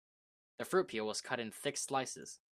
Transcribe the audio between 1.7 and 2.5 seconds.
slices.